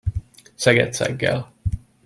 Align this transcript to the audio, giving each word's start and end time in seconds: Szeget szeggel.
Szeget 0.55 0.93
szeggel. 0.93 1.51